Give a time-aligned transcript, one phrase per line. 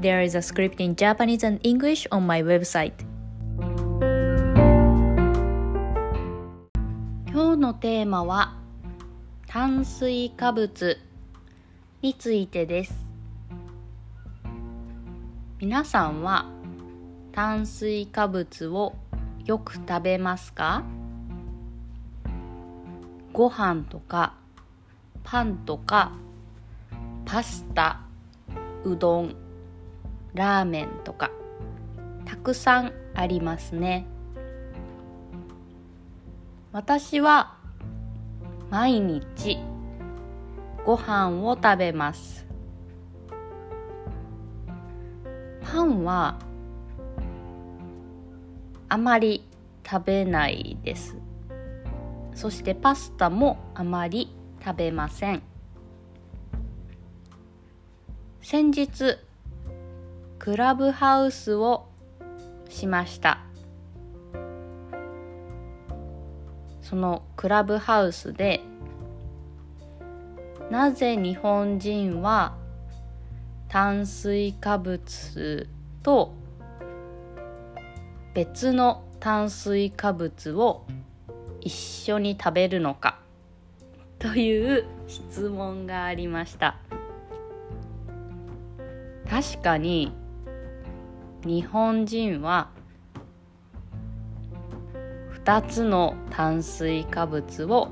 [0.00, 2.92] There is a script in Japanese and English on my website.
[7.26, 8.56] 今日のテーマは
[9.48, 10.98] 炭水化物
[12.00, 12.94] についてです。
[15.58, 16.46] 皆さんは
[17.32, 18.94] 炭水化物を
[19.46, 20.84] よく食べますか？
[23.32, 24.34] ご飯とか
[25.24, 26.12] パンとか
[27.24, 28.02] パスタ
[28.84, 29.34] うどん
[30.34, 31.30] ラーメンとか
[32.24, 34.06] たくさんありますね。
[36.72, 37.56] 私は
[38.70, 39.58] 毎日
[40.84, 42.46] ご飯を食べます。
[45.62, 46.38] パンは
[48.88, 49.44] あまり
[49.84, 51.16] 食べないです。
[52.34, 55.42] そしてパスタもあまり食べません。
[58.40, 59.18] 先日
[60.38, 61.88] クラブハウスを
[62.68, 63.40] しました。
[66.80, 68.62] そのクラブハウスで
[70.70, 72.56] なぜ日本人は
[73.68, 75.68] 炭水化物
[76.02, 76.32] と
[78.32, 80.86] 別の炭水化物を
[81.60, 83.18] 一緒に食べるのか？
[84.18, 86.76] という質問がありました。
[89.28, 90.12] 確かに
[91.48, 92.68] 日本人は
[95.46, 97.88] 2つの炭水化物を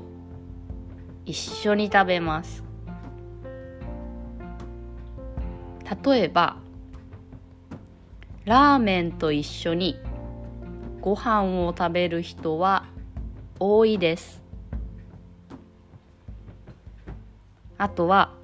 [1.25, 2.63] 一緒に食べます。
[6.05, 6.57] 例えば
[8.45, 9.99] ラーメンと一緒に
[11.01, 12.85] ご飯を食べる人は
[13.59, 14.43] 多いです。
[17.79, 18.35] あとは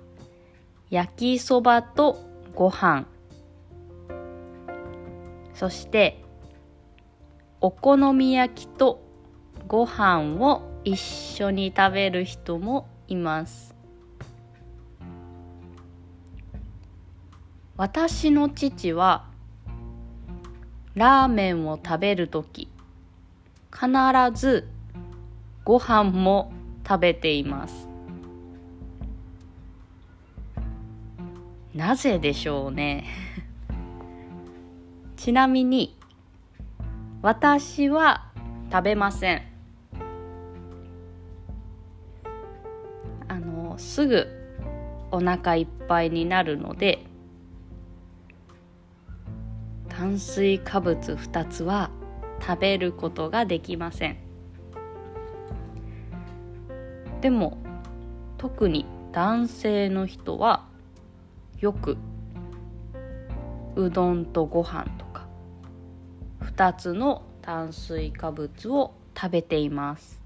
[0.89, 2.17] 焼きそばと
[2.55, 3.12] ご飯。
[5.53, 6.23] そして
[7.61, 9.01] お好み焼きと
[9.67, 13.73] ご飯を一緒に食べる人もいます。
[17.75, 19.25] 私の父は
[20.93, 22.69] ラーメンを食べるとき
[23.71, 23.87] 必
[24.35, 24.69] ず
[25.63, 26.51] ご飯も
[26.87, 27.87] 食べています。
[31.73, 33.05] なぜでしょうね。
[35.23, 35.97] ちなみに
[37.22, 38.29] 私は
[38.69, 39.41] 食べません。
[43.29, 44.28] あのすぐ
[45.12, 47.06] お腹いっぱいになるので
[49.88, 51.89] 炭水化物2つは
[52.45, 54.17] 食べることができません。
[57.22, 57.59] でも
[58.38, 60.67] 特に男性の人は
[61.62, 61.95] よく
[63.75, 65.28] うどんとご飯とか。
[66.41, 70.22] 2つの炭水化物を食べています。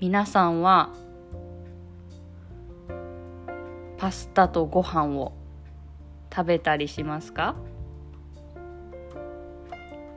[0.00, 0.90] 皆さんは
[3.96, 5.32] パスタとご飯を
[6.34, 7.54] 食べたりしますか？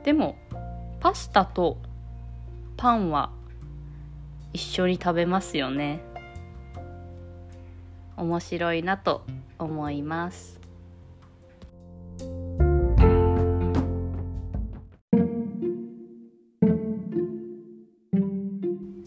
[0.04, 0.36] でも
[1.00, 1.78] パスタと
[2.76, 3.30] パンは
[4.52, 6.00] 一緒に食べますよね。
[8.16, 9.24] 面白いなと
[9.58, 10.57] 思います。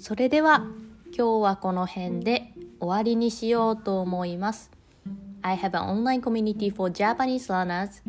[0.01, 0.67] それでは
[1.17, 4.71] 今日はこの辺で終わりにしようと思います。
[5.43, 8.03] I have an online community for Japanese learners.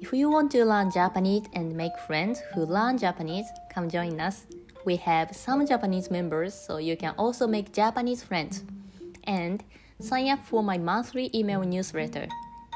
[0.00, 4.46] If you want to learn Japanese and make friends who learn Japanese, come join us.
[4.84, 8.64] We have some Japanese members, so you can also make Japanese friends.
[9.24, 9.62] And
[10.00, 12.26] sign up for my monthly email newsletter.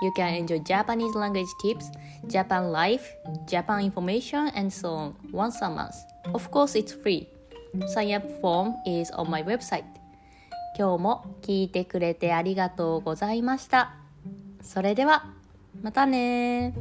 [0.02, 1.90] You can enjoy Japanese language tips,
[2.26, 3.10] Japan life,
[3.48, 5.96] Japan information, and so on once a month.
[6.34, 7.28] Of course, it's free.
[7.87, 9.83] Sign up form is on my website.
[10.77, 13.95] 今日も聞いてくれてありがとうございました。
[14.61, 15.33] それでは、
[15.81, 16.73] またね